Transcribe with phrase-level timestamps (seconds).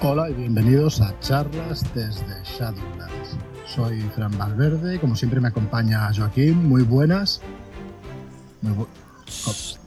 [0.00, 3.36] Hola y bienvenidos a charlas desde Shadowlands.
[3.66, 6.66] Soy Fran Valverde y como siempre me acompaña Joaquín.
[6.68, 7.40] Muy buenas.
[8.62, 8.86] Muy bu-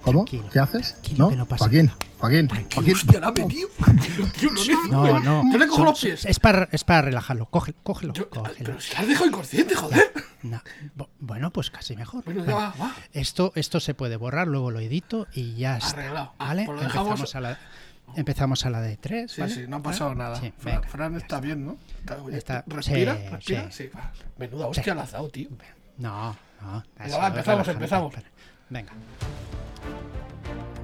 [0.04, 0.24] ¿Cómo?
[0.26, 0.98] Tranquilo, ¿Qué haces?
[1.18, 1.30] ¿No?
[1.30, 1.98] que no pasa Joaquín, nada.
[2.20, 2.94] Joaquín, Joaquín.
[2.94, 3.34] Hostia, la.
[3.34, 3.68] Tío.
[4.92, 5.44] No, no.
[5.52, 6.26] Yo le cojo los pies.
[6.26, 7.48] Es para, es para relajarlo.
[7.48, 8.14] Cógelo, cógelo.
[8.14, 8.56] Yo- cógelo.
[8.66, 10.12] pero si la has dejado inconsciente, joder.
[10.44, 10.62] No,
[10.98, 12.24] bu- Bueno, pues casi mejor.
[12.26, 12.96] Bueno, Bueno, va, va.
[13.14, 15.92] Esto, esto se puede borrar, luego lo edito y ya está.
[15.92, 16.34] Arreglado.
[16.38, 16.66] Ah, ¿Vale?
[16.66, 17.60] pues lo dejamos- Empezamos, a la,
[18.16, 19.32] empezamos a la de 3.
[19.32, 20.36] Sí, sí, no ha pasado nada.
[20.38, 20.88] Sí, Fran, venga.
[20.88, 21.78] Fran está bien, ¿no?
[22.00, 23.16] Está- oye, Está- ¿Respira?
[23.18, 23.72] sí, ¿Respira?
[23.72, 23.90] sí.
[24.38, 25.50] Menuda hostia la has dado, tío.
[25.98, 26.84] No, no.
[27.18, 28.14] va, empezamos, empezamos.
[28.70, 28.92] Venga.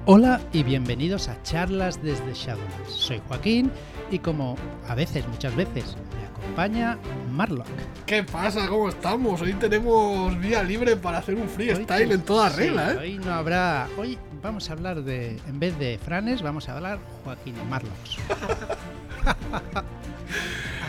[0.06, 2.90] Hola y bienvenidos a charlas desde Shadowlands.
[2.90, 3.70] Soy Joaquín
[4.10, 4.56] y como
[4.88, 6.96] a veces, muchas veces, me acompaña
[7.30, 7.66] Marlock.
[8.06, 8.66] ¿Qué pasa?
[8.68, 9.42] ¿Cómo estamos?
[9.42, 12.96] Hoy tenemos vía libre para hacer un freestyle en toda sí, regla, ¿eh?
[12.96, 13.86] Hoy no habrá.
[13.98, 15.36] Hoy vamos a hablar de.
[15.48, 18.16] En vez de Franes, vamos a hablar Joaquín y Marlocks.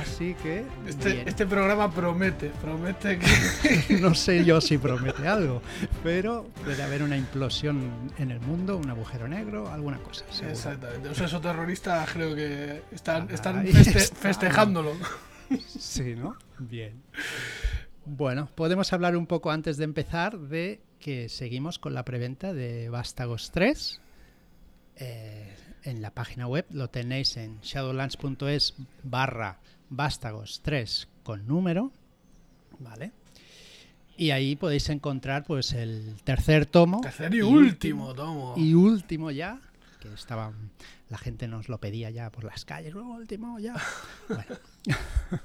[0.02, 0.66] Así que.
[0.88, 4.00] Este, este programa promete, promete que...
[4.02, 5.61] No sé yo si promete algo,
[6.03, 10.25] pero puede haber una implosión en el mundo, un agujero negro, alguna cosa.
[10.30, 10.52] seguro.
[10.52, 11.08] Exactamente.
[11.09, 14.16] Los exoterroristas creo que están, están Ahí feste- está.
[14.16, 14.94] festejándolo.
[15.67, 16.36] Sí, ¿no?
[16.59, 17.02] Bien.
[18.06, 22.89] Bueno, podemos hablar un poco antes de empezar de que seguimos con la preventa de
[22.89, 24.02] Vástagos 3.
[24.97, 31.91] Eh, en la página web lo tenéis en shadowlands.es barra Vástagos 3 con número.
[32.80, 33.11] ¿Vale?
[34.17, 37.02] Y ahí podéis encontrar pues el tercer tomo.
[37.02, 38.53] Tercer y último, tomo.
[38.58, 39.61] Y último ya,
[40.02, 40.53] que estaba
[41.09, 43.75] la gente nos lo pedía ya por las calles, último ya.
[44.28, 44.58] Bueno.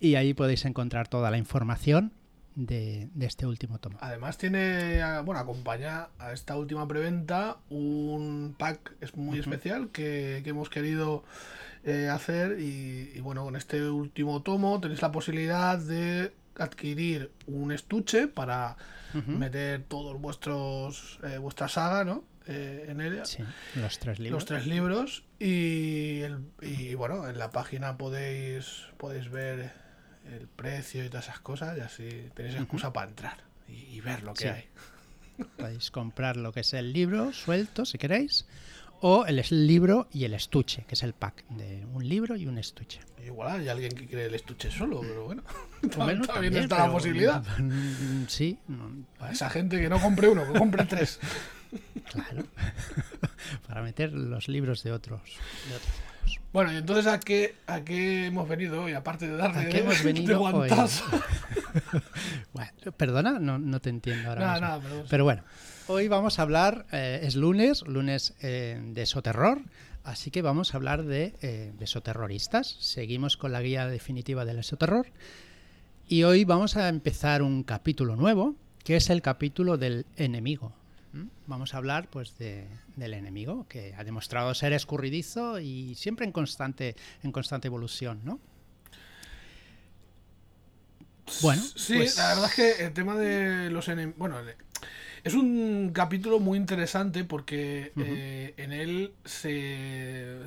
[0.00, 2.12] y ahí podéis encontrar toda la información
[2.58, 3.98] de, de este último tomo.
[4.00, 10.50] Además tiene, bueno, acompaña a esta última preventa un pack es muy especial que, que
[10.50, 11.22] hemos querido
[11.84, 17.70] eh, hacer y, y bueno, con este último tomo tenéis la posibilidad de adquirir un
[17.70, 18.76] estuche para
[19.26, 22.24] meter todos vuestros eh, vuestra saga, ¿no?
[22.48, 23.24] Eh, en ella.
[23.24, 23.42] Sí,
[23.76, 24.42] los tres libros.
[24.42, 29.70] Los tres libros y, el- y bueno, en la página podéis podéis ver
[30.32, 34.22] el precio y todas esas cosas y así tenéis excusa para entrar y, y ver
[34.22, 34.48] lo que Sí.
[34.48, 34.64] hay.
[35.56, 38.46] Podéis comprar lo que es el libro suelto, si queréis,
[39.00, 42.58] o el libro y el estuche, que es el pack de un libro y un
[42.58, 43.00] estuche.
[43.24, 45.42] Igual hay alguien que quiere el estuche solo, pero bueno,
[45.96, 47.44] también, también, está la posibilidad.
[47.58, 48.90] Mm, Sí, no,
[49.20, 51.20] A esa gente que no compre uno, que compre tres.
[52.10, 52.44] claro.
[53.68, 55.20] Para meter los libros de otros.
[55.68, 55.92] de otros
[56.52, 59.78] Bueno, y entonces a qué, a qué hemos venido hoy, aparte de darle ¿A qué
[59.78, 60.52] hemos de venido hoy?
[60.52, 61.04] guantazo.
[62.52, 64.52] Bueno, perdona, no, no te entiendo ahora.
[64.52, 64.66] Mismo.
[64.66, 65.42] nada, pero- Pero bueno,
[65.86, 69.60] hoy vamos a hablar, eh, es lunes, lunes eh, de Soterror,
[70.04, 72.76] así que vamos a hablar de, eh, de soterroristas.
[72.80, 75.06] Seguimos con la guía definitiva del Soterror
[76.08, 80.72] y hoy vamos a empezar un capítulo nuevo, que es el capítulo del enemigo.
[81.46, 86.32] Vamos a hablar pues de- del enemigo, que ha demostrado ser escurridizo y siempre en
[86.32, 88.38] constante, en constante evolución, ¿no?
[91.42, 94.18] Bueno, Sí, pues- la verdad es que el tema de los enemigos.
[94.18, 94.38] Bueno,
[95.24, 100.38] es un capítulo muy interesante porque eh, en él se,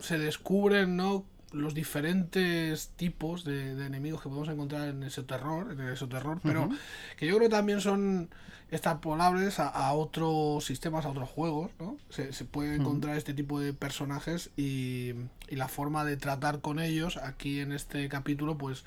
[0.00, 1.24] se descubren ¿no?
[1.54, 6.40] Los diferentes tipos de, de enemigos que podemos encontrar en ese terror, en el exoterror,
[6.42, 6.68] pero
[7.16, 8.28] que yo creo que también son
[8.70, 11.96] extrapolables a, a otros sistemas, a otros juegos, ¿no?
[12.08, 15.12] Se, se puede encontrar este tipo de personajes y,
[15.48, 18.84] y la forma de tratar con ellos aquí en este capítulo, pues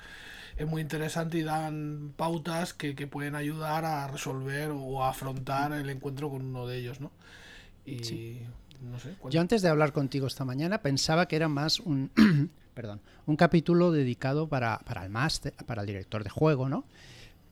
[0.58, 5.72] es muy interesante y dan pautas que, que pueden ayudar a resolver o a afrontar
[5.72, 7.10] el encuentro con uno de ellos, ¿no?
[7.86, 8.42] Y
[8.82, 9.14] no sé.
[9.18, 12.10] ¿cuál- Yo antes de hablar contigo esta mañana pensaba que era más un,
[12.74, 16.84] perdón, un capítulo dedicado para, para el máster, para el director de juego, ¿no?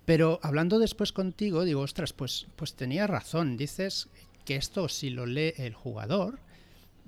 [0.05, 3.57] Pero hablando después contigo, digo, ostras, pues, pues tenía razón.
[3.57, 4.09] Dices
[4.45, 6.39] que esto, si lo lee el jugador,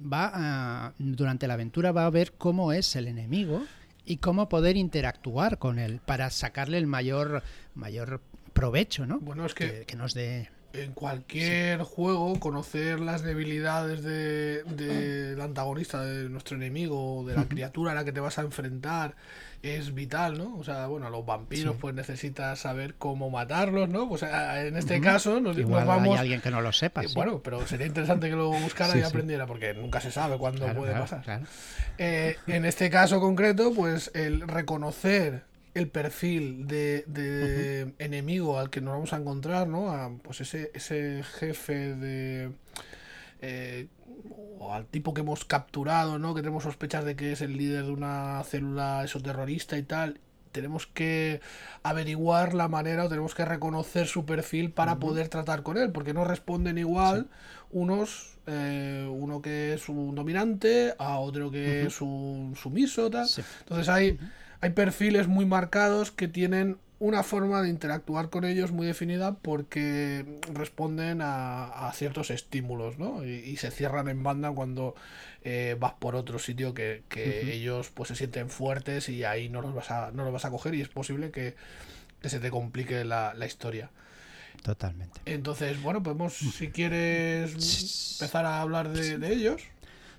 [0.00, 3.62] va a, durante la aventura va a ver cómo es el enemigo
[4.04, 7.42] y cómo poder interactuar con él para sacarle el mayor,
[7.76, 8.20] mayor
[8.52, 9.20] provecho, ¿no?
[9.20, 10.50] Bueno, es que- que, que nos dé.
[10.74, 17.44] En cualquier juego conocer las debilidades de- del antagonista, de nuestro enemigo, o de la
[17.46, 19.14] criatura a la que te vas a enfrentar,
[19.62, 20.56] es vital, ¿no?
[20.56, 21.78] O sea, bueno, a los vampiros Sí.
[21.80, 24.08] pues necesitas saber cómo matarlos, ¿no?
[24.08, 26.14] Pues en este caso nos, nos Igual vamos...
[26.14, 27.02] hay alguien que no lo sepa.
[27.02, 27.14] eh, sí.
[27.14, 30.78] Bueno, pero sería interesante que lo buscara y aprendiera, porque nunca se sabe cuándo Claro,
[30.78, 31.22] puede claro, pasar.
[31.22, 31.44] claro.
[31.96, 35.42] Eh, en este caso concreto, pues el reconocer
[35.78, 39.90] el perfil de, de enemigo al que nos vamos a encontrar, ¿no?
[39.90, 42.52] A, pues ese, ese jefe de
[43.40, 43.88] eh,
[44.58, 46.34] o al tipo que hemos capturado, ¿no?
[46.34, 50.20] Que tenemos sospechas de que es el líder de una célula esoterrorista y tal,
[50.50, 51.40] tenemos que
[51.82, 56.14] averiguar la manera o tenemos que reconocer su perfil para poder tratar con él, porque
[56.14, 57.28] no responden igual
[57.70, 63.28] unos, eh, uno que es un dominante, a otro que es un sumiso, tal.
[63.60, 64.18] Entonces hay,
[64.60, 70.24] hay perfiles muy marcados que tienen una forma de interactuar con ellos muy definida porque
[70.52, 73.24] responden a, ciertos estímulos, ¿no?
[73.24, 74.96] Y, se cierran en banda cuando
[75.44, 77.02] eh, vas por otro sitio que,
[77.52, 80.50] ellos pues se sienten fuertes y ahí no los vas a, no los vas a
[80.50, 81.54] coger y es posible que,
[82.24, 83.90] se te complique la, historia.
[84.64, 85.20] Totalmente.
[85.24, 87.52] Entonces, bueno, podemos, si quieres,
[88.20, 89.62] empezar a hablar de, ellos.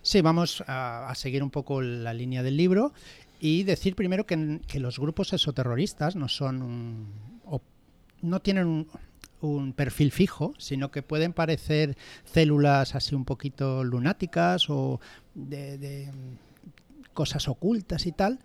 [0.01, 2.93] Sí, vamos a, a, seguir un poco la línea del libro
[3.39, 7.07] y decir primero que, los grupos exoterroristas no son
[8.21, 8.87] no tienen
[9.41, 14.99] un, perfil fijo, sino que pueden parecer células así un poquito lunáticas o
[15.33, 16.11] de,
[17.13, 18.39] cosas ocultas y tal,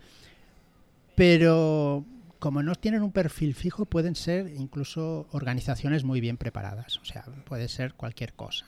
[1.16, 2.04] pero
[2.38, 6.98] como no tienen un perfil fijo, pueden ser incluso organizaciones muy bien preparadas.
[6.98, 8.66] O sea, puede ser cualquier cosa.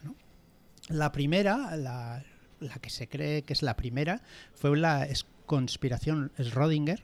[0.88, 2.24] La primera, la,
[2.68, 4.22] la, que se cree que es la primera,
[4.54, 5.06] fue la
[5.46, 7.00] conspiración Schrödinger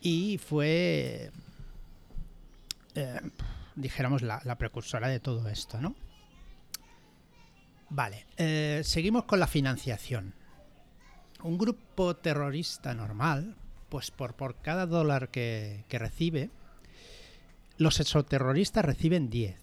[0.00, 1.30] y fue,
[2.94, 3.20] eh,
[3.74, 5.94] dijéramos, la, precursora de todo esto, ¿no?
[7.88, 10.34] Vale, eh, seguimos con la financiación.
[11.42, 13.56] Un grupo terrorista normal,
[13.88, 16.50] pues por, por cada dólar que, que recibe,
[17.78, 19.60] los exoterroristas reciben 10,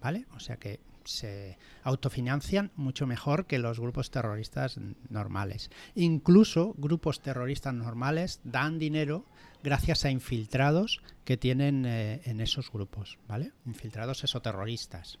[0.00, 0.26] ¿vale?
[0.34, 4.78] O sea que se autofinancian mucho mejor que los grupos terroristas
[5.08, 5.70] normales.
[5.94, 9.24] Incluso grupos terroristas normales dan dinero
[9.62, 13.52] gracias a infiltrados que tienen eh, en esos grupos, ¿vale?
[13.66, 15.18] Infiltrados esoterroristas.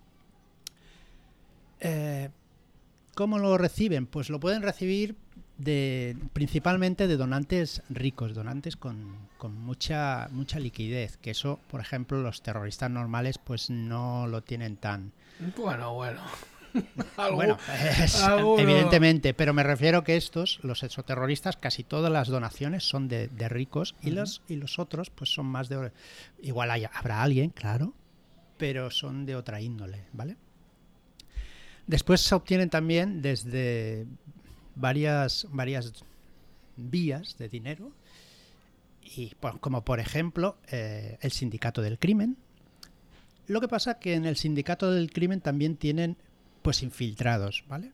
[1.80, 2.30] Eh,
[3.14, 4.06] ¿Cómo lo reciben?
[4.06, 5.16] Pues lo pueden recibir
[6.32, 12.42] principalmente de donantes ricos, donantes con, con, mucha, mucha liquidez, que eso, por ejemplo, los
[12.42, 15.12] terroristas normales pues no lo tienen tan,
[15.56, 16.20] bueno, bueno.
[17.34, 17.56] bueno,
[18.58, 23.94] evidentemente, pero me refiero que estos, los exoterroristas, casi todas las donaciones son de, ricos
[24.02, 25.92] y, los, y los otros pues son más de...
[26.42, 27.94] Igual habrá alguien, claro,
[28.58, 30.36] pero son de otra índole, ¿vale?
[31.86, 34.06] Después se obtienen también desde
[34.74, 35.92] varias, varias
[36.76, 37.92] vías de dinero,
[39.02, 42.36] y como por ejemplo eh, el sindicato del crimen,
[43.46, 46.16] lo que pasa que en el sindicato del crimen también tienen
[46.62, 47.92] pues infiltrados, ¿vale?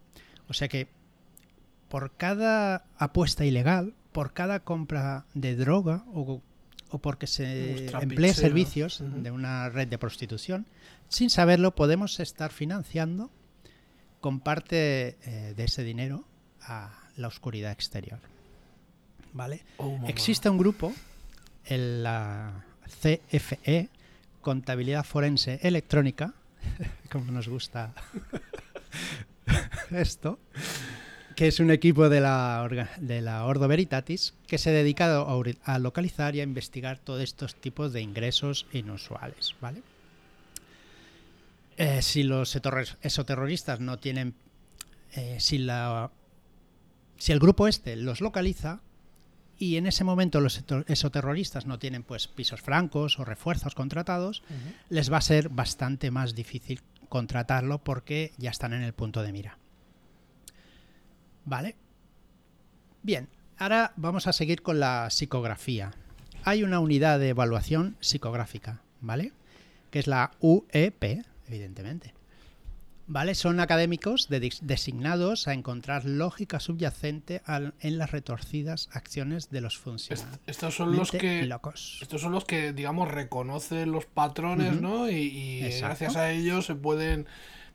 [0.49, 0.88] O sea que
[1.88, 6.41] por cada apuesta ilegal, por cada compra de droga o,
[7.00, 10.67] porque se emplee servicios de una red de prostitución,
[11.08, 13.31] sin saberlo podemos estar financiando
[14.20, 16.25] con parte eh, de ese dinero
[16.62, 18.20] a la oscuridad exterior.
[19.32, 19.62] ¿Vale?
[19.76, 20.93] Oh, Existe un grupo,
[21.64, 23.88] en la CFE,
[24.41, 26.35] contabilidad forense electrónica,
[27.11, 27.93] como nos gusta
[29.91, 30.39] esto,
[31.37, 32.69] que es un equipo de la,
[33.01, 35.27] de la Ordo Veritatis que se ha dedicado
[35.65, 39.55] a, localizar y a investigar todos estos tipos de ingresos inusuales.
[39.61, 39.83] ¿vale?
[41.77, 42.55] Eh, si los
[43.03, 44.35] esoterroristas no tienen...
[45.13, 46.11] Eh, si, la,
[47.17, 48.81] si el grupo este los localiza,
[49.61, 54.43] y en ese momento los exoterroristas no tienen pues pisos francos o refuerzos contratados,
[54.88, 59.33] les va a ser bastante más difícil contratarlo porque ya están en el punto de
[59.33, 59.59] mira.
[61.45, 61.76] ¿Vale?
[63.02, 65.93] Bien, ahora vamos a seguir con la psicografía.
[66.43, 69.33] Hay una unidad de evaluación psicográfica, ¿vale?
[69.90, 72.14] Que es la UEP, evidentemente.
[73.11, 73.35] ¿Vale?
[73.35, 77.43] Son académicos designados a encontrar lógica subyacente
[77.81, 80.38] en las retorcidas acciones de los funcionarios.
[80.47, 81.40] estos son los que
[82.00, 85.11] estos son los que digamos reconocen los patrones, ¿no?
[85.11, 87.26] Y, gracias a ellos se pueden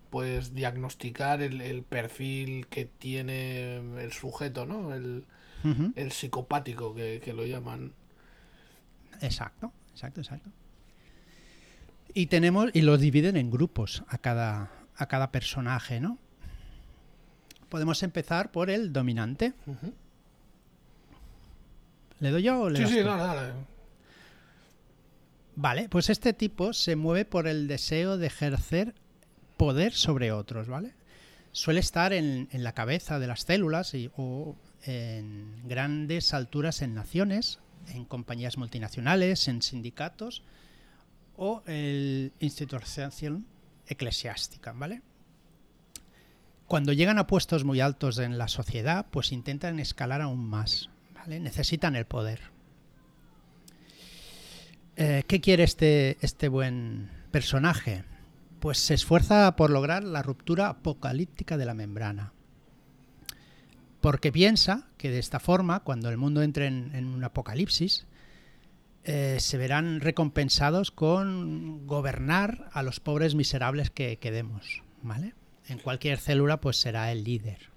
[0.09, 4.93] pues diagnosticar el, perfil que tiene el sujeto, ¿no?
[4.95, 5.25] El,
[6.11, 7.91] psicopático que, que lo llaman.
[9.19, 10.49] Exacto, exacto, exacto.
[12.13, 16.17] Y tenemos y los dividen en grupos a cada a cada personaje, ¿no?
[17.69, 19.53] Podemos empezar por el dominante.
[22.19, 23.53] ¿Le doy yo o le Sí, sí, dale, dale.
[25.55, 28.93] Vale, pues este tipo se mueve por el deseo de ejercer
[29.57, 30.93] poder sobre otros, ¿vale?
[31.53, 37.59] Suele estar en, la cabeza de las células y, o en grandes alturas en naciones,
[37.87, 40.43] en compañías multinacionales, en sindicatos
[41.37, 43.45] o el institución
[43.87, 45.01] eclesiástica, ¿vale?
[46.67, 50.89] cuando llegan a puestos muy altos en la sociedad, pues intentan escalar aún más.
[51.13, 51.39] ¿vale?
[51.39, 52.39] Necesitan el poder.
[54.97, 58.03] Eh, ¿Qué quiere este, este buen personaje?
[58.59, 62.33] Pues se esfuerza por lograr la ruptura apocalíptica de la membrana.
[64.01, 68.05] Porque piensa que de esta forma, cuando el mundo entre en, en un apocalipsis,
[69.05, 74.81] eh, se verán recompensados con gobernar a los pobres miserables que quedemos.
[75.03, 75.33] ¿Vale?
[75.67, 77.69] En cualquier célula, pues será el líder.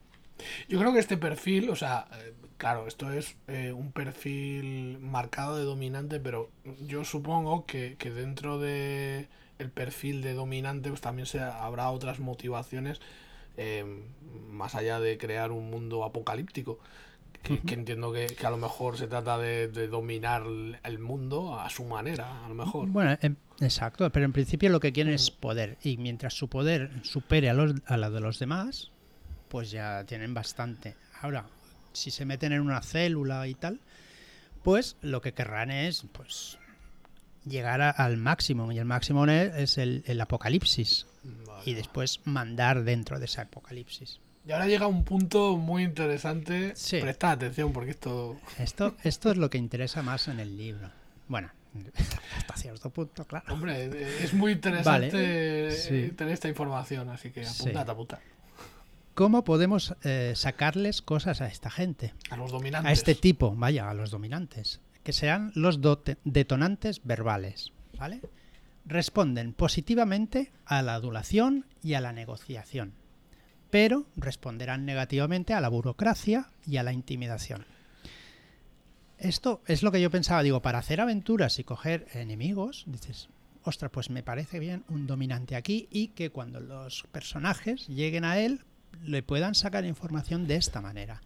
[0.69, 5.59] Yo creo que este perfil, o sea, eh, claro, esto es eh, un perfil marcado
[5.59, 11.27] de dominante, pero yo supongo que, que dentro de el perfil de dominante pues también
[11.27, 13.01] se, habrá otras motivaciones
[14.49, 16.79] más allá de crear un mundo apocalíptico.
[17.43, 20.43] Que, entiendo que, que a lo mejor se trata de, de dominar
[20.85, 22.89] el mundo a su manera, a lo mejor.
[22.89, 25.79] Bueno, em- exacto, pero en principio lo que quieren es poder.
[25.83, 28.91] Y mientras su poder supere a, los, a la de los demás,
[29.49, 30.95] pues ya tienen bastante.
[31.23, 31.47] Ahora,
[31.95, 33.81] si se meten en una célula y tal,
[34.63, 36.59] pues lo que querrán es pues
[37.47, 38.71] llegar a- al máximo.
[38.73, 41.07] Y el máximo es, es el, el apocalipsis.
[41.47, 41.63] Vale.
[41.65, 44.21] Y después mandar dentro de ese apocalipsis.
[44.49, 46.73] Y ahora llega un punto muy interesante.
[46.75, 47.01] Sí.
[47.01, 48.39] Presta atención porque esto...
[48.59, 50.89] Esto, esto es lo que interesa más en el libro.
[51.29, 51.51] Bueno,
[52.39, 53.53] hasta cierto punto, claro.
[53.53, 53.91] Hombre,
[54.25, 56.09] es muy interesante Vale, sí.
[56.17, 57.69] tener esta información, así que Sí.
[57.69, 58.21] apunta, apunta.
[59.13, 62.15] ¿Cómo podemos eh, sacarles cosas a esta gente?
[62.31, 62.89] A los dominantes.
[62.89, 65.79] A este tipo, vaya, a los dominantes, que sean los
[66.25, 68.23] detonantes verbales, ¿vale?
[68.87, 72.95] Responden positivamente a la adulación y a la negociación,
[73.71, 77.65] pero responderán negativamente a la burocracia y a la intimidación.
[79.19, 83.29] Esto es lo que yo pensaba, digo, para hacer aventuras y coger enemigos, dices,
[83.65, 88.39] ostras, pues me parece bien un dominante aquí y que cuando los personajes lleguen a
[88.39, 88.65] él
[89.03, 91.21] le puedan sacar información de esta manera.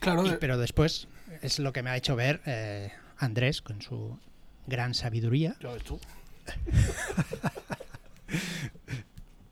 [0.00, 1.08] Claro, Y- eh, pero después
[1.42, 4.18] es lo que me ha hecho ver eh, Andrés con su
[4.66, 5.56] gran sabiduría.
[5.60, 5.98] ya ves tú.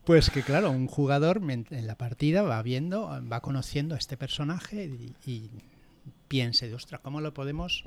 [0.07, 4.85] Pues que claro, un jugador en la partida va viendo, va conociendo a este personaje
[4.85, 5.49] y, y
[6.29, 7.83] piense de, ostras, ¿cómo lo podemos...?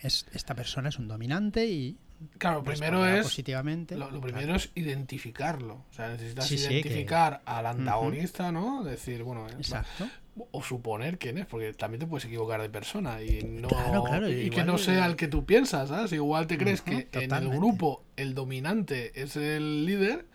[0.00, 1.96] Es, esta persona es un dominante y
[2.38, 3.24] Claro, primero es...
[3.24, 3.96] positivamente.
[3.96, 5.84] Lo, lo primero es identificarlo.
[5.90, 8.82] O sea, necesitas Sí, sí, que- identificar al antagonista, ¿no?
[8.84, 10.08] Decir, bueno, eh, Exacto.
[10.52, 14.30] o suponer quién es, porque también te puedes equivocar de persona y no Claro, claro,
[14.30, 16.12] y que no sea el que tú piensas, ¿sabes?
[16.12, 20.26] Igual te crees que en el grupo el dominante es el líder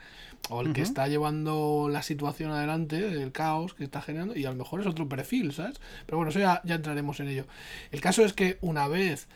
[0.50, 4.50] o el que está llevando la situación adelante, el caos que está generando, y a
[4.52, 5.80] lo mejor es otro perfil, ¿sabes?
[6.06, 7.46] Pero bueno, eso ya, ya entraremos en ello.
[7.92, 9.28] El caso es que una vez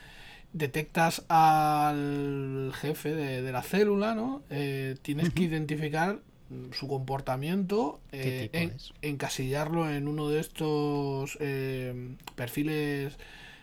[0.54, 4.42] detectas al jefe de, de la célula, ¿no?
[4.50, 6.20] Eh, tienes que identificar
[6.50, 13.18] mm, su comportamiento, ¿Qué eh, en- encasillarlo en uno de estos eh, perfiles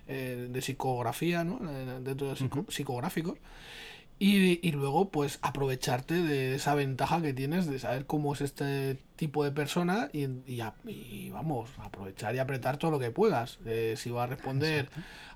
[0.09, 1.61] eh, de psicografía, ¿no?
[1.71, 3.39] Eh, Dentro de psico- psicográficos.
[4.19, 8.97] Y, y luego, pues, aprovecharte de esa ventaja que tienes de saber cómo es este
[9.17, 13.59] tipo de persona y, y a- y, vamos, aprovechar y apretar todo lo que puedas.
[13.67, 14.89] Eh, si va a responder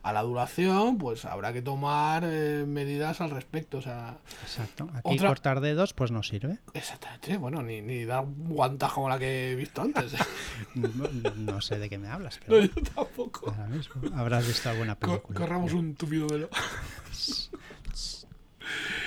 [0.04, 3.78] a la duración, pues habrá que tomar eh, medidas al respecto.
[3.78, 4.88] O sea, Exacto.
[4.94, 6.58] Aquí Otra- cortar dedos pues no sirve.
[6.72, 10.12] exactamente, bueno, ni, ni dar un guantazo como la que he visto antes.
[10.76, 13.50] No, no sé de qué me hablas, no, pero yo tampoco.
[13.50, 15.40] ahora mismo habrás visto alguna película.
[15.40, 16.50] corramos un tupido velo.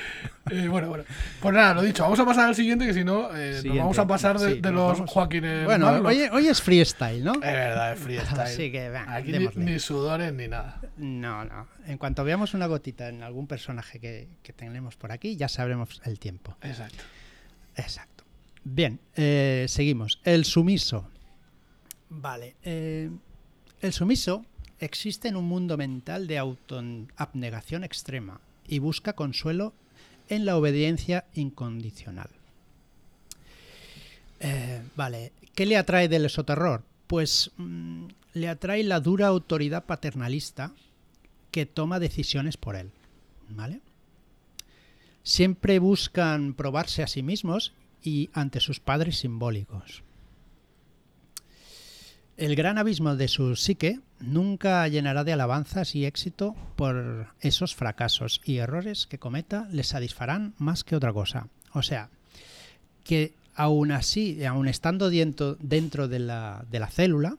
[0.52, 1.04] Eh, bueno, bueno.
[1.42, 4.00] Pues nada, lo dicho, vamos a pasar al siguiente, que si no, eh, nos vamos
[4.00, 5.12] a pasar de, Sí, de nos los vamos.
[5.12, 7.34] Joaquines Bueno, hoy, hoy es freestyle, ¿no?
[7.34, 8.40] Es verdad, es freestyle.
[8.40, 9.64] Así que, venga, Aquí ni, démosle.
[9.66, 10.82] ni sudores ni nada.
[10.98, 11.68] No, no.
[11.86, 16.02] En cuanto veamos una gotita en algún personaje que, que tenemos por aquí, ya sabremos
[16.06, 16.58] el tiempo.
[16.64, 17.04] Exacto.
[17.76, 18.24] Exacto.
[18.64, 20.20] Bien, eh, seguimos.
[20.24, 21.08] El sumiso.
[22.10, 22.56] Vale.
[22.64, 23.12] eh,
[23.82, 24.44] el sumiso
[24.80, 29.74] existe en un mundo mental de autoabnegación extrema y busca consuelo
[30.30, 32.30] en la obediencia incondicional.
[34.40, 35.34] Eh, vale.
[35.56, 36.84] ¿Qué le atrae del esoterror?
[37.08, 40.72] Pues mm, le atrae la dura autoridad paternalista
[41.52, 42.92] que toma decisiones por él.
[43.50, 43.82] ¿Vale?
[45.24, 47.74] Siempre buscan probarse a sí mismos
[48.04, 50.04] y ante sus padres simbólicos.
[52.40, 58.40] El gran abismo de su psique nunca llenará de alabanzas y éxito por esos fracasos
[58.46, 61.48] y errores que cometa les satisfarán más que otra cosa.
[61.74, 62.10] O sea,
[63.04, 67.36] que aún así, aún estando dentro, dentro de, la, de la célula,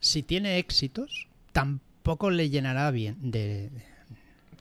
[0.00, 3.70] si tiene éxitos, tampoco le llenará bien de,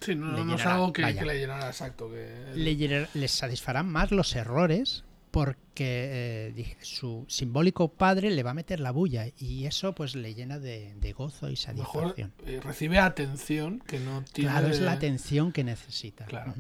[0.01, 2.11] Sí, no, Le no es llenará, algo que, le llenará exacto.
[2.11, 5.03] Que le llenar- les satisfarán más los errores
[5.35, 10.33] porque eh, su simbólico padre le va a meter la bulla y eso pues le
[10.33, 12.31] llena de, gozo y satisfacción.
[12.45, 14.49] Eh, recibe atención que no tiene.
[14.49, 16.23] Claro, es la atención que necesita.
[16.23, 16.53] Claro.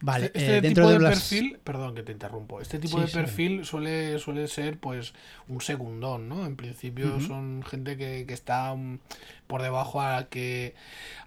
[0.00, 3.00] Vale, este, este eh, dentro tipo de, de, perfil, perdón que te interrumpo, este tipo
[3.00, 5.12] de perfil suele, suele ser pues
[5.48, 6.46] un segundón, ¿no?
[6.46, 9.00] En principio son gente que, que está mm,
[9.48, 10.76] por debajo a la que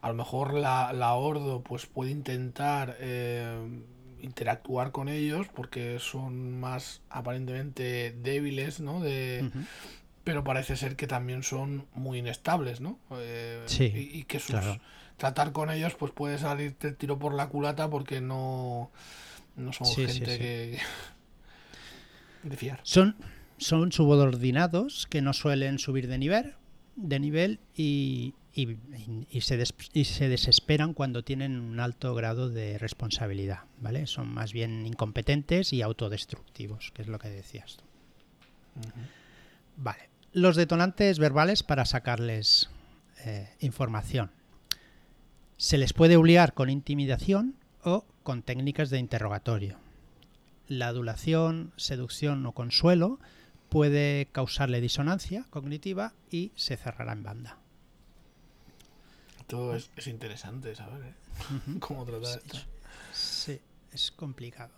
[0.02, 3.84] a lo mejor la, la Ordo pues puede intentar eh,
[4.24, 9.01] interactuar con ellos porque son más aparentemente débiles, ¿no?
[9.01, 9.50] De,
[10.24, 12.98] Pero parece ser que también son muy inestables, ¿no?
[13.12, 14.56] Eh, sí, y, que sus,
[15.18, 18.92] tratar con ellos pues puede salir el tiro por la culata porque no,
[19.56, 20.80] no son gente que...
[22.44, 22.80] de fiar.
[22.84, 23.15] Son,
[23.58, 26.56] son subordinados que no suelen subir de nivel,
[26.96, 33.62] de nivel y, y, se y, se desesperan cuando tienen un alto grado de responsabilidad,
[33.80, 34.06] ¿vale?
[34.06, 37.84] Son más bien incompetentes y autodestructivos, que es lo que decías tú.
[39.78, 40.10] Vale.
[40.34, 42.70] Los detonantes verbales para sacarles
[43.26, 44.32] eh, información.
[45.58, 49.78] Se les puede obligar con intimidación o con técnicas de interrogatorio.
[50.68, 53.20] La adulación, seducción o consuelo
[53.70, 57.62] puede causarle disonancia cognitiva y se cerrará en banda.
[59.74, 61.14] Es, interesante saber ¿eh?
[61.80, 62.58] cómo tratar esto.
[63.12, 63.60] Sí,
[63.92, 64.74] es complicado.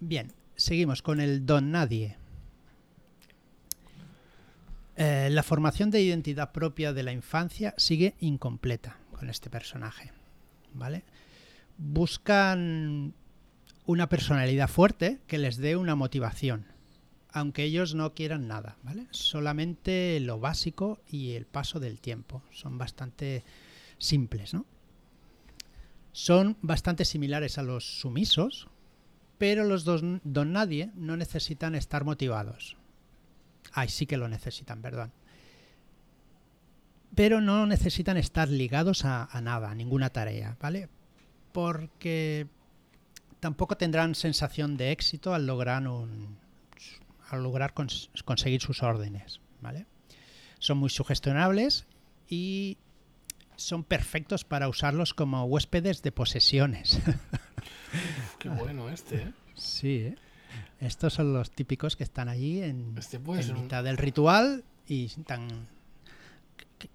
[0.00, 2.16] Bien, seguimos con el don nadie.
[4.96, 10.12] Eh, la formación de identidad propia de la infancia sigue incompleta con este personaje.
[10.74, 11.04] ¿Vale?
[11.78, 13.14] Buscan
[13.86, 16.71] una personalidad fuerte que les dé una motivación
[17.32, 19.06] aunque ellos no quieran nada, ¿vale?
[19.10, 22.42] Solamente lo básico y el paso del tiempo.
[22.50, 23.42] Son bastante
[23.98, 24.66] simples, ¿no?
[26.12, 28.68] Son bastante similares a los sumisos,
[29.38, 32.76] pero los dos don nadie no necesitan estar motivados.
[33.72, 35.10] Ay, sí que lo necesitan, perdón.
[37.14, 40.90] Pero no necesitan estar ligados a, a nada, a ninguna tarea, ¿vale?
[41.52, 42.46] Porque
[43.40, 46.41] tampoco tendrán sensación de éxito al lograr un,
[47.40, 49.40] lograr conseguir sus órdenes.
[49.60, 49.86] ¿vale?
[50.58, 51.86] Son muy sugestionables
[52.28, 52.76] y
[53.56, 57.00] son perfectos para usarlos como huéspedes de posesiones.
[58.38, 59.32] Qué bueno este, ¿eh?
[59.54, 60.16] Sí, ¿eh?
[60.80, 65.68] Estos son los típicos que están allí en, este mitad del ritual y tan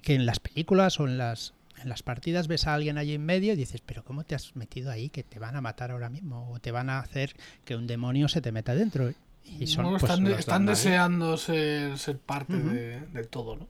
[0.02, 3.26] que en las películas o en las en las partidas ves a alguien allí en
[3.26, 5.10] medio y dices, pero ¿cómo te has metido ahí?
[5.10, 8.28] Que te van a matar ahora mismo o te van a hacer que un demonio
[8.28, 9.14] se te meta dentro.
[9.60, 10.04] Y son, pues,
[10.38, 13.68] están, deseando ser, ser parte de, todo, ¿no?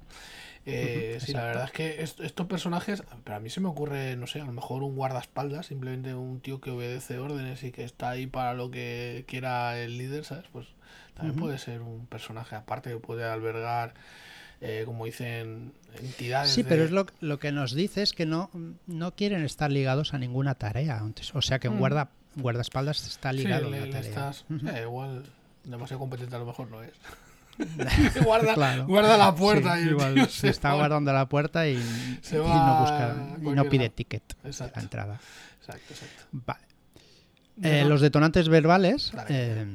[0.70, 4.28] Eh, sí, la verdad es que estos personajes, pero a mí se me ocurre, no
[4.28, 8.10] sé, a lo mejor un guardaespaldas, simplemente un tío que obedece órdenes y que está
[8.10, 10.44] ahí para lo que quiera el líder, ¿sabes?
[10.52, 10.68] Pues
[11.14, 13.94] también puede ser un personaje aparte que puede albergar,
[14.60, 16.52] eh, como dicen, entidades.
[16.52, 18.52] Sí, pero es lo, lo, que nos dice es que no,
[18.88, 21.02] no quieren estar ligados a ninguna tarea.
[21.34, 21.80] O sea que un mm.
[21.80, 24.00] guarda, guardaespaldas está ligado a la tarea.
[24.02, 25.24] Estás, eh, igual
[25.68, 26.94] demasiado competente a lo mejor no es.
[28.24, 31.76] guarda, guarda, la puerta y igual se está guardando la puerta y,
[32.32, 35.20] no busca y no pide ticket a la entrada.
[35.60, 36.24] Exacto, exacto.
[36.32, 36.66] Vale.
[37.64, 39.12] Eh, los detonantes verbales.
[39.30, 39.66] Eh,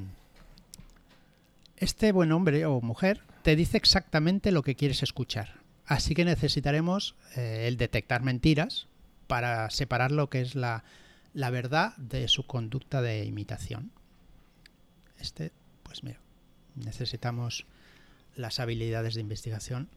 [1.76, 5.60] este buen hombre o mujer te dice exactamente lo que quieres escuchar.
[5.84, 8.86] Así que necesitaremos eh, el detectar mentiras
[9.26, 10.84] para separar lo que es la,
[11.34, 13.90] la verdad de su conducta de imitación.
[15.18, 15.50] Este
[15.92, 16.20] pues mira,
[16.74, 17.66] necesitamos
[18.34, 19.90] las habilidades de investigación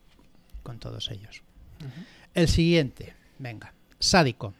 [0.62, 1.41] con todos ellos.
[2.34, 4.53] El siguiente, venga, sádico.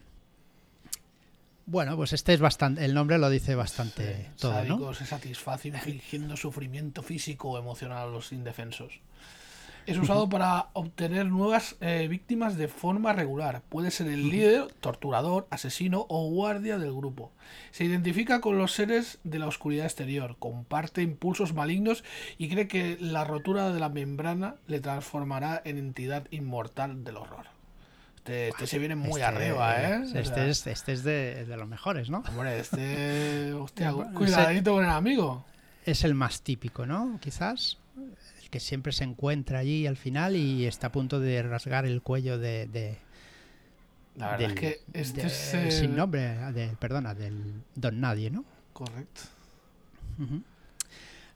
[1.66, 6.38] Bueno, pues este es bastante, el nombre lo dice bastante todo, sádico se satisface infligiendo
[6.38, 9.00] sufrimiento físico o emocional a los indefensos.
[9.86, 13.62] Es usado para obtener nuevas eh, víctimas de forma regular.
[13.68, 17.30] Puede ser el líder, torturador, asesino o guardia del grupo.
[17.70, 22.02] Se identifica con los seres de la oscuridad exterior, comparte impulsos malignos
[22.36, 27.46] y cree que la rotura de la membrana le transformará en entidad inmortal del horror.
[28.16, 30.02] Este, este se viene muy este arriba, ¿eh?
[30.16, 32.24] Este, es, este es de, de, los mejores, ¿no?
[32.28, 33.52] Hombre, este.
[33.52, 35.44] Hostia, cuidadito con el amigo.
[35.84, 37.20] Es el más típico, ¿no?
[37.20, 37.78] Quizás
[38.50, 42.38] que siempre se encuentra allí al final y está a punto de rasgar el cuello
[42.38, 42.98] de...
[44.16, 46.36] la verdad es que este es sin nombre,
[46.78, 48.44] perdona, del Don Nadie, ¿no?
[48.72, 49.22] Correcto.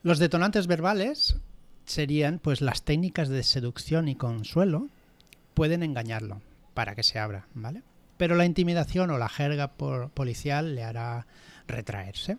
[0.03, 1.37] Los detonantes verbales
[1.85, 4.89] serían, pues, las técnicas de seducción y consuelo
[5.55, 6.41] pueden engañarlo
[6.73, 7.83] para que se abra, ¿vale?
[8.17, 11.27] Pero la intimidación o la jerga policial le hará
[11.67, 12.39] retraerse.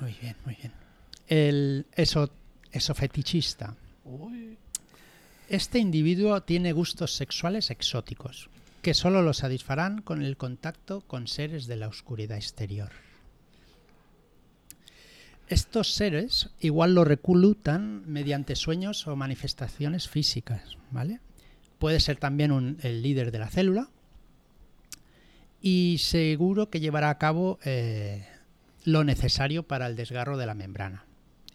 [0.00, 0.72] Muy bien, muy bien.
[1.28, 2.30] El eso,
[2.72, 3.76] eso fetichista.
[5.48, 8.48] Este individuo tiene gustos sexuales exóticos,
[8.82, 12.90] que solo lo satisfarán con el contacto con seres de la oscuridad exterior.
[15.48, 21.20] Estos seres igual lo reclutan mediante sueños o manifestaciones físicas, ¿vale?
[21.78, 23.88] Puede ser también un- el líder de la célula
[25.62, 28.26] y seguro que llevará a cabo eh,
[28.84, 31.04] lo necesario para el desgarro de la membrana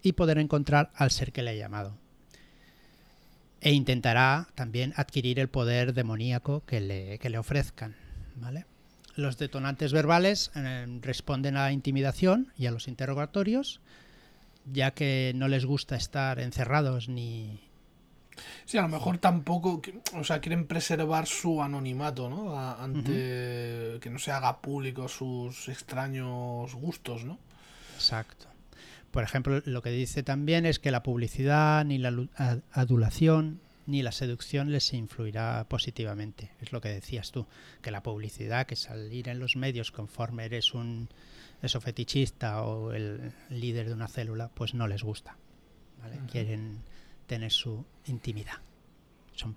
[0.03, 1.97] y poder encontrar al ser que le ha llamado.
[3.61, 7.95] E intentará también adquirir el poder demoníaco que le, que le ofrezcan,
[8.35, 8.65] ¿vale?
[9.15, 13.79] Los detonantes verbales eh, responden a la intimidación y a los interrogatorios,
[14.71, 17.61] ya que no les gusta estar encerrados ni...
[18.65, 19.81] Sí, a lo mejor tampoco,
[20.13, 22.59] o sea, quieren preservar su anonimato, ¿no?
[22.59, 27.37] Ante que no se haga público sus extraños gustos, ¿no?
[27.95, 28.52] Exacto.
[29.13, 32.27] Por ejemplo, lo que dice también es que la publicidad, ni la
[32.71, 36.49] adulación, ni la seducción les influirá positivamente.
[36.59, 37.45] Es lo que decías tú,
[37.83, 41.09] que la publicidad, que salir en los medios conforme eres un
[41.61, 45.37] eso fetichista o el líder de una célula, pues no les gusta.
[46.01, 46.19] ¿vale?
[46.31, 46.79] Quieren
[47.27, 48.57] tener su intimidad.
[49.35, 49.55] Son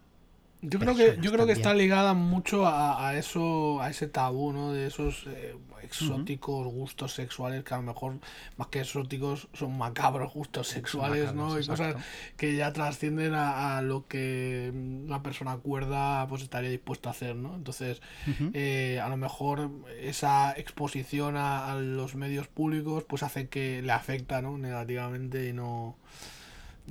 [0.63, 4.53] Yo creo que yo creo que está ligada mucho a, a eso, a ese tabú,
[4.53, 4.73] ¿no?
[4.73, 8.19] De esos eh, exóticos gustos sexuales que a lo mejor
[8.57, 11.59] más que exóticos son macabros gustos sexuales, ¿no?
[11.61, 11.97] Y cosas
[12.37, 17.37] que ya trascienden a, a lo que una persona cuerda pues estaría dispuesto a hacer,
[17.37, 17.55] ¿no?
[17.55, 18.01] Entonces,
[18.53, 23.93] eh, a lo mejor esa exposición a, a los medios públicos pues hace que le
[23.93, 24.59] afecta, ¿no?
[24.59, 25.97] Negativamente y no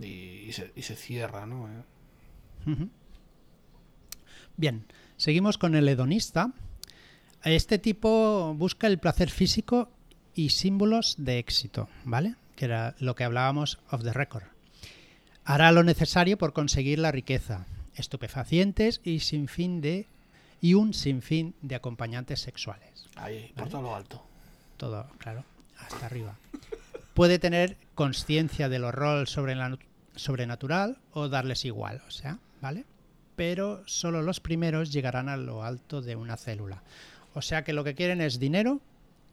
[0.01, 0.05] y,
[0.47, 1.67] y se, y se cierra, ¿no?
[1.67, 1.83] Eh.
[4.57, 4.85] Bien,
[5.17, 6.51] seguimos con el hedonista.
[7.43, 9.89] Este tipo busca el placer físico
[10.33, 12.35] y símbolos de éxito, ¿vale?
[12.55, 14.43] Que era lo que hablábamos off the record.
[15.43, 20.07] Hará lo necesario por conseguir la riqueza, estupefacientes y sin fin de
[20.61, 23.07] y un sinfín de acompañantes sexuales.
[23.15, 24.23] Ahí, por todo lo alto.
[24.77, 25.43] Todo, claro,
[25.77, 26.35] hasta arriba.
[27.13, 29.77] Puede tener conciencia del horror sobre la,
[30.15, 32.85] sobrenatural o darles igual, o sea, ¿vale?
[33.35, 36.83] Pero solo los primeros llegarán a lo alto de una célula.
[37.33, 38.81] O sea que lo que quieren es dinero,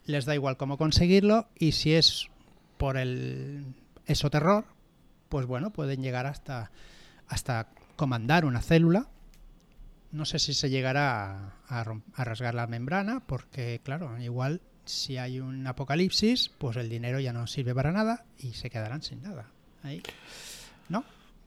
[0.06, 2.28] les da igual cómo conseguirlo y si es
[2.76, 3.64] por el
[4.06, 4.64] eso terror,
[5.28, 6.72] pues bueno, pueden llegar hasta
[7.28, 9.08] hasta comandar una célula.
[10.10, 11.84] No sé si se llegará a,
[12.14, 17.32] a rasgar la membrana, porque claro, igual si hay un apocalipsis, pues el dinero ya
[17.32, 19.46] no sirve para nada y se quedarán sin nada.
[19.82, 20.02] Ahí.
[20.88, 21.04] ¿No?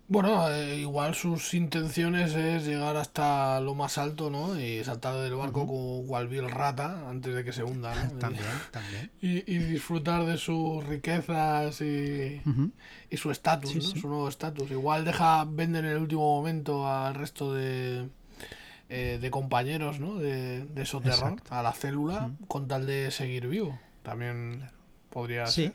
[0.08, 4.60] Bueno, eh, igual sus intenciones es llegar hasta lo más alto, ¿no?
[4.60, 8.12] Y saltar del barco como cual vil rata antes de que se hunda, ¿no?
[8.20, 9.10] También, también.
[9.20, 12.40] Y, y disfrutar de sus riquezas y,
[13.10, 13.84] y su estatus, Sí, ¿no?
[13.84, 14.00] sí.
[14.00, 14.70] Su nuevo estatus.
[14.70, 18.08] Igual deja, vende en el último momento al resto de,
[18.90, 20.18] eh, de compañeros, ¿no?
[20.20, 21.56] De, de Soterror, Exacto.
[21.56, 23.80] a la célula, con tal de seguir vivo.
[24.04, 24.70] También
[25.10, 25.64] podría Sí.
[25.64, 25.74] ser.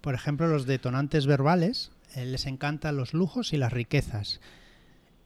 [0.00, 4.40] Por ejemplo, los detonantes verbales les encantan los lujos y las riquezas.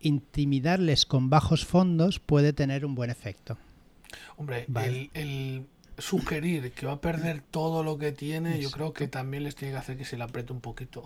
[0.01, 3.57] Intimidarles con bajos fondos puede tener un buen efecto.
[4.37, 5.11] Hombre, Vale.
[5.15, 5.67] el, el
[5.99, 9.73] sugerir que va a perder todo lo que tiene, yo creo que también les tiene
[9.75, 11.05] que hacer que se le apriete un poquito.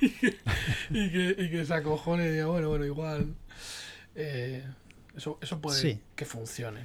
[0.00, 0.26] y, que,
[0.90, 3.34] y, que, y que se acojone y diga, bueno, bueno, igual.
[4.14, 4.64] eh,
[5.16, 6.00] eso, eso puede Sí.
[6.14, 6.80] que funcione.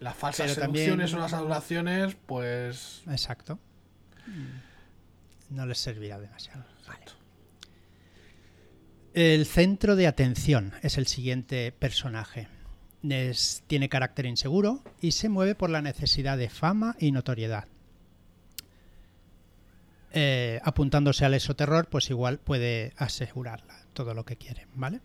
[0.00, 3.02] Las falsas Pero también- o las adulaciones, pues.
[3.08, 3.58] Exacto.
[5.50, 6.64] No les servirá demasiado.
[6.86, 7.04] Vale.
[9.12, 12.48] El centro de atención es el siguiente personaje.
[13.02, 17.66] Es- tiene carácter inseguro y se mueve por la necesidad de fama y notoriedad.
[20.12, 25.00] Eh, apuntándose al esoterror, pues igual puede asegurarla todo lo que quiere, ¿vale?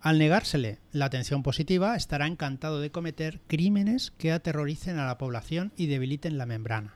[0.00, 5.72] Al negársele la atención positiva, estará encantado de cometer crímenes que aterroricen a la población
[5.76, 6.94] y debiliten la membrana.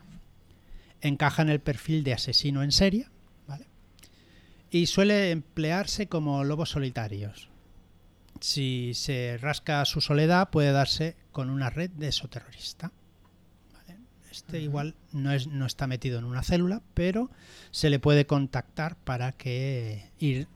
[1.05, 3.07] Encaja en el perfil de asesino en serie,
[3.47, 3.67] ¿vale?
[4.71, 7.49] Y suele emplearse como lobos solitarios.
[8.41, 12.91] Si se rasca su soledad, puede darse con una red de esoterrorista.
[13.73, 13.99] ¿vale?
[14.31, 17.29] Este igual no, es, no está metido en una célula, pero
[17.71, 20.47] se le puede contactar para que ir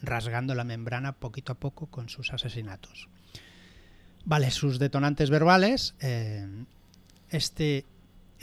[0.00, 3.08] rasgando la membrana poquito a poco con sus asesinatos.
[4.24, 5.94] Vale, sus detonantes verbales.
[6.00, 6.46] eh,
[7.30, 7.84] este,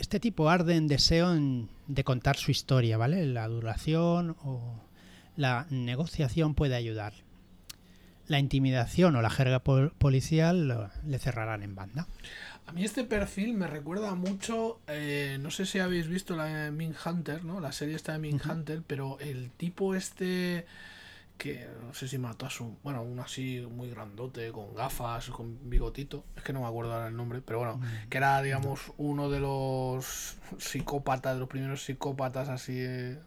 [0.06, 3.26] este tipo arde en deseo en- de contar su historia, ¿vale?
[3.26, 4.80] La duración o
[5.36, 7.12] la negociación puede ayudar.
[8.28, 12.06] La intimidación o la jerga pol- policial lo- le cerrarán en banda.
[12.68, 16.94] A mí este perfil me recuerda mucho, eh, no sé si habéis visto la Min
[17.04, 17.58] Hunter, ¿no?
[17.58, 20.66] La serie está de Min Hunter, pero el tipo este
[21.38, 25.68] que no sé si mató a su, bueno, uno así muy grandote, con gafas, con
[25.68, 28.08] bigotito, es que no me acuerdo ahora el nombre, pero bueno, Mm.
[28.08, 33.18] que era, digamos, uno de los psicópatas, de los primeros psicópatas así eh,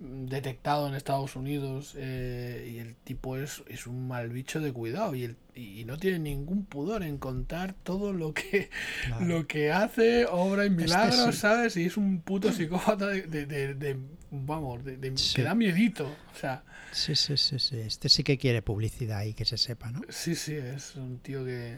[0.00, 5.14] detectado en Estados Unidos eh, y el tipo es, es un mal bicho de cuidado
[5.14, 8.70] y, el, y no tiene ningún pudor en contar todo lo que
[9.06, 9.24] Claro.
[9.24, 11.40] lo que hace, obra y Este milagros, sí.
[11.40, 11.76] ¿sabes?
[11.76, 13.98] Y es un puto psicópata de, de- de- de-
[14.30, 15.36] vamos, de, de- Sí.
[15.36, 16.62] que da miedito, o sea,
[16.92, 17.78] Sí, sí, sí, sí.
[17.78, 20.00] Este sí que quiere publicidad y que se sepa, ¿no?
[20.08, 21.76] sí, sí, es un tío que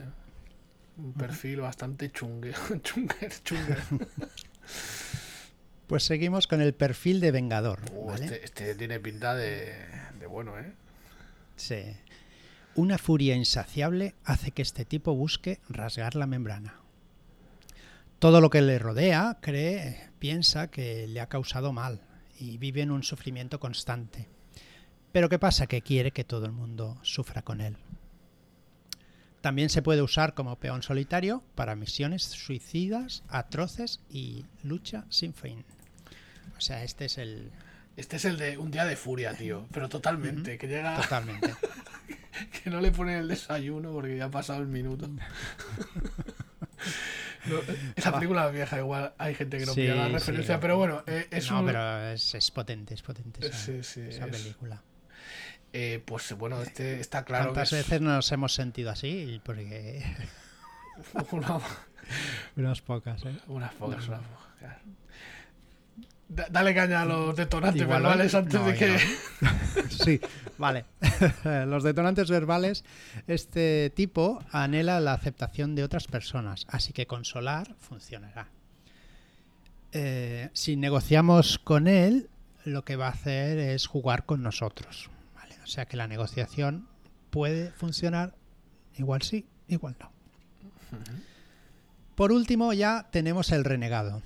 [0.96, 3.78] un perfil bastante chungue, chunger, chunger.
[5.86, 7.80] Pues seguimos con el perfil de Vengador.
[7.92, 8.24] Uh, ¿vale?
[8.26, 9.72] este, este tiene pinta de,
[10.20, 10.72] de bueno, ¿eh?
[11.56, 11.82] Sí.
[12.74, 16.74] Una furia insaciable hace que este tipo busque rasgar la membrana.
[18.18, 22.02] Todo lo que le rodea cree, piensa que le ha causado mal
[22.38, 24.28] y vive en un sufrimiento constante.
[25.12, 25.66] Pero ¿qué pasa?
[25.66, 27.76] Que quiere que todo el mundo sufra con él.
[29.40, 35.64] También se puede usar como peón solitario para misiones suicidas, atroces y lucha sin fin.
[36.56, 37.50] O sea, este es el...
[37.96, 41.52] Este es el de un día de furia, tío, pero totalmente, que llega, Totalmente.
[42.62, 45.08] que no le ponen el desayuno porque ya ha pasado el minuto.
[47.96, 51.26] Esa película vieja igual hay gente que no Sí, pilla la referencia, pero bueno, eh,
[51.30, 51.66] es no, un...
[51.66, 54.82] pero es, es potente, es potente esa, Sí, sí, esa es- película.
[55.72, 59.40] eh, pues bueno, este está claro que ¿Cuántas es veces nos hemos sentido así?
[59.44, 60.04] Porque
[61.32, 61.60] una-
[62.56, 63.34] unas pocas, ¿eh?
[63.48, 64.78] unas pocas, unas pocas, claro.
[66.28, 68.98] Da- Dale caña a los detonantes Igual verbales antes no, de que...
[69.88, 70.20] Sí,
[70.58, 70.84] vale.
[71.66, 72.84] Los detonantes verbales,
[73.26, 78.48] este tipo anhela la aceptación de otras personas, así que consolar funcionará.
[79.92, 82.28] Eh, si negociamos con él,
[82.64, 85.10] lo que va a hacer es jugar con nosotros.
[85.34, 85.56] ¿vale?
[85.64, 86.86] O sea que la negociación
[87.30, 88.34] puede funcionar,
[88.96, 90.12] igual sí, igual no.
[92.14, 94.22] Por último, ya tenemos el renegado.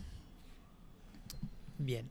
[1.82, 2.08] Bien,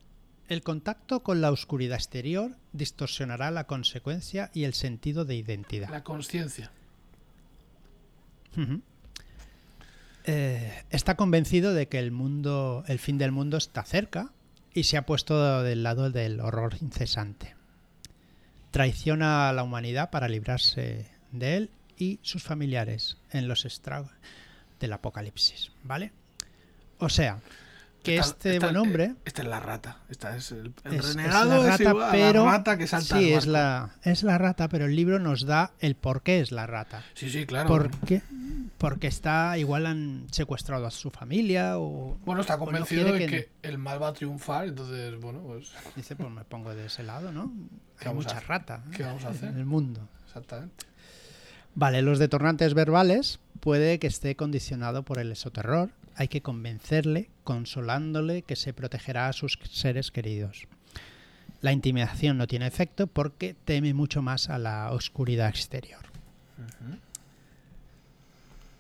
[0.49, 5.89] el contacto con la oscuridad exterior distorsionará la consecuencia y el sentido de identidad.
[5.89, 6.71] La conciencia.
[10.25, 14.33] Eh, está convencido de que el mundo, el fin del mundo está cerca
[14.73, 17.55] y se ha puesto del lado del horror incesante.
[18.71, 24.11] Traiciona a la humanidad para librarse de él y sus familiares en los estragos
[24.81, 26.11] del apocalipsis, ¿vale?
[26.99, 27.39] O sea,
[28.03, 29.97] que Esta- este esta- buen hombre eh, Esta es la rata.
[30.09, 32.77] Esta es el, el es, es renegado la es rata, igual a pero la rata
[32.77, 36.21] que salta sí es la es la rata, pero el libro nos da el por
[36.23, 37.03] qué es la rata.
[37.13, 37.67] Sí, sí, claro.
[37.67, 38.21] ¿Por qué?
[38.77, 43.27] Porque está igual han secuestrado a su familia o Bueno, está no convencido de que-
[43.27, 47.03] que el mal va a triunfar, entonces, bueno, pues, dice pues me pongo de ese
[47.03, 47.51] lado, ¿no?
[47.99, 48.49] ¿Qué Hay a mucha hacer?
[48.49, 49.49] rata ¿Qué vamos a en hacer?
[49.55, 50.07] el mundo.
[50.25, 50.85] exactamente.
[51.75, 55.89] Vale, los detonantes verbales puede que esté condicionado por el esoterror.
[56.15, 60.67] Hay que convencerle, consolándole que se protegerá a sus seres queridos.
[61.61, 66.01] La intimidación no tiene efecto porque teme mucho más a la oscuridad exterior.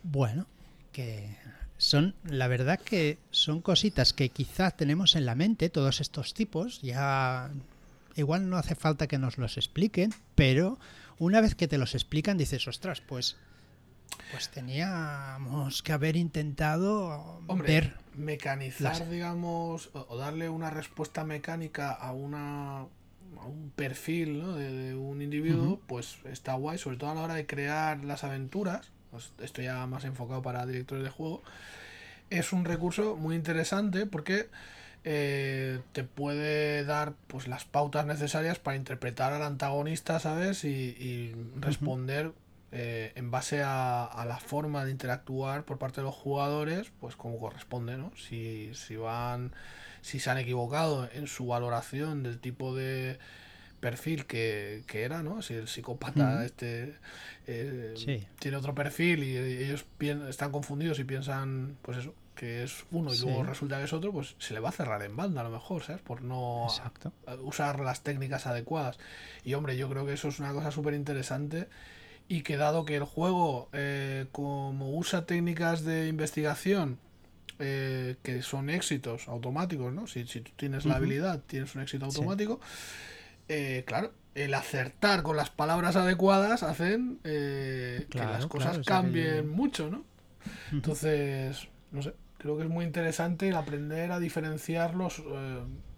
[0.03, 0.47] Bueno,
[0.91, 1.37] que
[1.77, 6.81] son, la verdad que son cositas que quizás tenemos en la mente, todos estos tipos,
[6.81, 7.51] ya
[8.15, 10.79] igual no hace falta que nos los expliquen, pero
[11.19, 13.37] una vez que te los explican dices, ostras, pues,
[14.31, 17.93] pues teníamos que haber intentado Hombre, ver.
[18.15, 22.85] mecanizar, las- digamos, o, darle una respuesta mecánica a una
[23.39, 24.55] a un perfil ¿no?
[24.55, 28.23] de, de un individuo, pues está guay, sobre todo a la hora de crear las
[28.23, 28.91] aventuras.
[29.09, 31.41] Pues esto ya más enfocado para directores de juego.
[32.29, 34.49] Es un recurso muy interesante porque
[35.03, 40.63] eh, te puede dar pues las pautas necesarias para interpretar al antagonista, ¿sabes?
[40.63, 42.33] Y, y responder
[42.71, 47.15] eh, en base a, a la forma de interactuar por parte de los jugadores, pues
[47.15, 48.11] como corresponde, ¿no?
[48.15, 49.51] Si, si van,
[50.01, 53.19] si se han equivocado en su valoración del tipo de
[53.81, 55.41] perfil que, que era, ¿no?
[55.41, 56.95] Si el psicópata este
[57.47, 58.25] eh, Sí.
[58.39, 59.85] tiene otro perfil y ellos
[60.29, 63.25] están confundidos y piensan, pues eso, que es uno y Sí.
[63.25, 65.49] luego resulta que es otro, pues se le va a cerrar en banda a lo
[65.49, 66.01] mejor, ¿sabes?
[66.01, 67.11] Por no Exacto.
[67.41, 68.97] usar las técnicas adecuadas.
[69.43, 71.67] Y hombre, yo creo que eso es una cosa súper interesante
[72.33, 76.97] y que dado que el juego, eh, como usa técnicas de investigación,
[77.59, 80.07] eh, que son éxitos automáticos, ¿no?
[80.07, 82.15] Si, si tú tienes la habilidad, tienes un éxito Sí.
[82.17, 82.61] automático.
[83.49, 88.79] eh, claro, el acertar con las palabras adecuadas hacen que las cosas claro, o sea,
[88.81, 90.05] que- cambien mucho, ¿no?
[90.71, 95.21] Entonces, no sé, creo que es muy interesante el aprender a diferenciarlos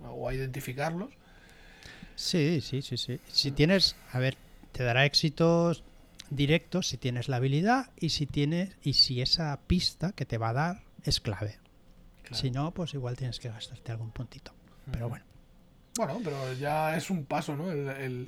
[0.02, 1.12] o a identificarlos.
[2.16, 3.20] Sí, sí, sí, sí.
[3.32, 4.36] Si tienes, a ver,
[4.72, 5.84] te dará éxitos
[6.34, 10.50] directos si tienes la habilidad y si tienes y si esa pista que te va
[10.50, 11.60] a dar es clave.
[12.24, 12.36] Claro.
[12.36, 14.54] Si no, pues igual tienes que gastarte algún puntito.
[14.92, 15.26] Pero bueno.
[15.96, 17.72] Bueno, pero ya es un paso, ¿no?
[17.72, 18.28] El, el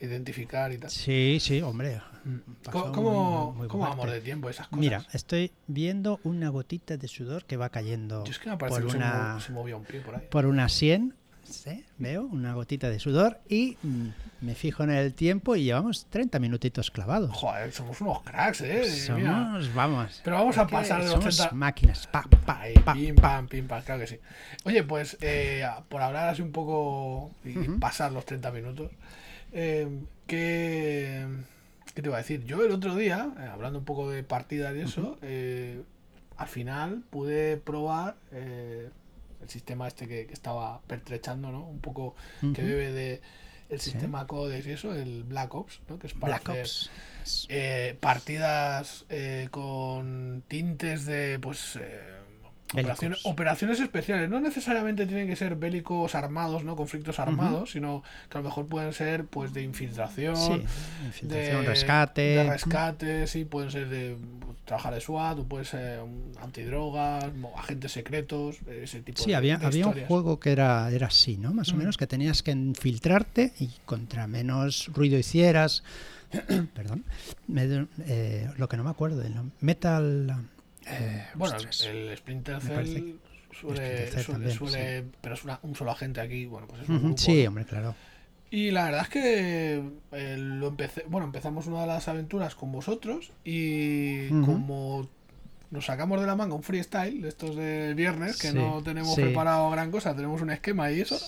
[0.00, 0.90] identificar y tal.
[0.90, 2.00] Sí, sí, hombre.
[2.24, 2.42] ¿Cómo,
[2.84, 4.80] pasó cómo, muy- muy cómo vamos de tiempo esas cosas?
[4.80, 8.80] Mira, estoy viendo una gotita de sudor que va cayendo Yo es que me parece
[8.80, 10.26] por que una, se, movía un pie por ahí.
[10.30, 11.14] por una sien.
[11.44, 14.08] Sí, veo una gotita de sudor y mm,
[14.40, 17.30] me fijo en el tiempo y llevamos 30 minutitos clavados.
[17.36, 18.84] Joder, somos unos cracks, ¿eh?
[18.90, 20.20] Somos, vamos.
[20.24, 22.06] Pero vamos a pasar de los somos 30 máquinas.
[22.06, 23.22] Pa, pa, Ahí, pa, pim, pa.
[23.22, 24.18] pam, pim, pam, claro que sí.
[24.64, 28.90] Oye, pues eh, por hablar así un poco y pasar los 30 minutos,
[29.52, 29.88] eh,
[30.26, 31.26] ¿qué,
[31.94, 32.44] qué te iba a decir?
[32.44, 35.18] Yo el otro día, eh, hablando un poco de partidas y eso,
[36.36, 38.16] al final pude probar
[39.42, 41.66] el sistema este que, que estaba pertrechando, ¿no?
[41.66, 42.14] Un poco
[42.54, 43.20] que bebe de
[43.68, 43.90] el Sí.
[43.92, 45.98] sistema Codex y eso, el Black Ops, ¿no?
[45.98, 46.90] Que es para Black hacer, Ops.
[47.48, 52.00] eh, partidas eh, con tintes de pues eh,
[53.24, 58.40] operaciones, especiales no necesariamente tienen que ser bélicos armados no conflictos armados sino que a
[58.40, 62.22] lo mejor pueden ser pues de infiltración Sí, de, rescate.
[62.22, 66.00] de rescate sí pueden ser de pues, trabajar de SWAT o puede ser
[66.40, 67.24] antidrogas
[67.56, 71.36] agentes secretos ese tipo Sí, de, había, de había un juego que era, era así,
[71.36, 71.52] ¿no?
[71.52, 75.82] Más o menos que tenías que infiltrarte y contra menos ruido hicieras.
[76.74, 77.04] perdón.
[77.46, 79.54] me- eh, lo que no me acuerdo nombre.
[79.60, 80.34] Metal.
[80.86, 83.16] Eh, Bueno, el Splinter Cell
[83.50, 86.82] suele, Splinter Cell suele, también, suele- pero es una- un solo agente aquí, bueno, pues
[86.82, 87.94] es un grupo, sí, hombre, claro.
[88.50, 92.70] Y la verdad es que eh, lo empecé, bueno, empezamos una de las aventuras con
[92.70, 95.08] vosotros y como
[95.72, 99.14] nos sacamos de la manga un freestyle de estos de viernes, que Sí, no tenemos
[99.16, 99.22] sí.
[99.22, 101.18] preparado gran cosa, tenemos un esquema y eso.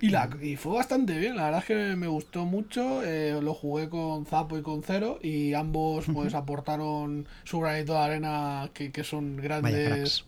[0.00, 3.54] Y, la, y fue bastante bien, la verdad es que me gustó mucho, eh, lo
[3.54, 8.92] jugué con Zapo y con Cero y ambos pues aportaron su granito de arena que,
[8.92, 10.24] que son grandes,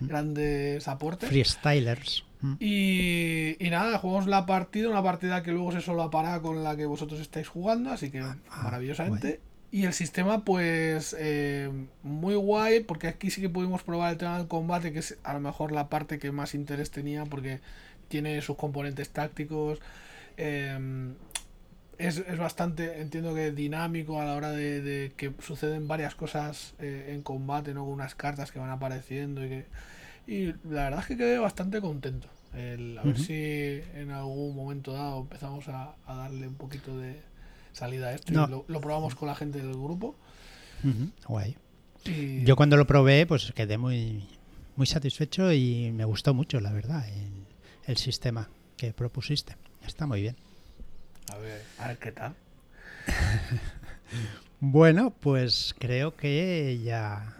[0.00, 1.28] grandes aportes.
[1.28, 2.24] Freestylers.
[2.58, 6.86] Y, y nada, jugamos la partida, una partida que luego se solapará con la que
[6.86, 9.40] vosotros estáis jugando, así que Ah, maravillosamente.
[9.72, 11.70] Y el sistema, pues, eh,
[12.02, 15.32] muy guay, porque aquí sí que pudimos probar el tema del combate, que es a
[15.32, 17.60] lo mejor la parte que más interés tenía, porque
[18.08, 19.78] tiene sus componentes tácticos.
[20.36, 21.12] eh,
[21.98, 26.72] es, es bastante, entiendo que dinámico a la hora de, de que suceden varias cosas
[26.78, 27.84] eh, en combate, ¿no?
[27.84, 29.66] Con unas cartas que van apareciendo y que...
[30.26, 32.28] Y la verdad es que quedé bastante contento.
[32.54, 37.20] El, a ver si en algún momento dado empezamos a, a darle un poquito de
[37.72, 38.32] salida esto.
[38.32, 40.16] y lo, lo probamos con la gente del grupo.
[41.26, 41.56] Guay.
[42.04, 44.26] Y Yo cuando lo probé, pues quedé muy,
[44.76, 47.30] muy satisfecho y me gustó mucho, la verdad, el,
[47.86, 49.56] el sistema que propusiste.
[49.86, 50.36] Está muy bien.
[51.30, 52.34] a ver, a ver qué tal.
[54.62, 57.34] Bueno, pues creo que ya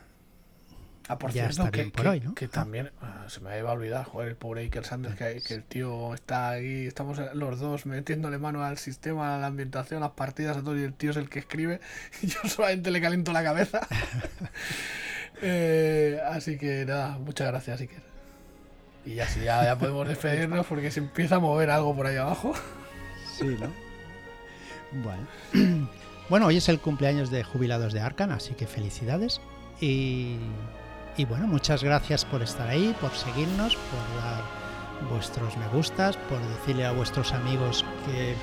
[1.13, 2.35] Ah, por Ya cierto, está que, bien por que- hoy, ¿no?
[2.37, 5.55] que también ah, se me iba a olvidar, joder, el pobre Iker Sanders, que, que
[5.55, 10.07] el tío está ahí, estamos los dos metiéndole mano al sistema, a la ambientación, a
[10.07, 11.81] las partidas, a todo, y el tío es el que escribe,
[12.23, 13.81] y yo solamente le caliento la cabeza.
[15.43, 18.03] Eh, así que nada, muchas gracias, Iker.
[19.07, 22.17] Y ya sí, ya, ya podemos despedirnos porque se empieza a mover algo por ahí
[22.17, 22.53] abajo.
[23.39, 23.73] Sí, ¿no?
[25.03, 25.89] Bueno.
[26.29, 29.41] bueno, hoy es el cumpleaños de jubilados de Arcan, así que felicidades.
[29.81, 30.37] Y,
[31.17, 34.43] y bueno, muchas gracias por estar ahí, por seguirnos, por dar
[35.11, 38.37] vuestros me gustas, por decirle a vuestros amigos que eh,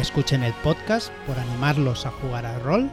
[0.00, 2.90] escuchen el podcast, por animarlos a jugar al rol.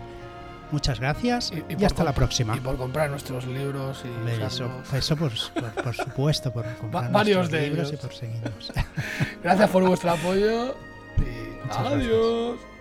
[0.72, 2.58] Muchas gracias y, hasta la próxima.
[2.58, 7.50] Y por comprar nuestros libros y Eso, eso por, por- por supuesto, por comprar varios
[7.50, 8.00] de libros ellos.
[8.04, 8.74] y por seguirnos.
[9.44, 10.76] Gracias por vuestro apoyo
[11.18, 11.94] y Muchas gracias.
[12.04, 12.77] adiós.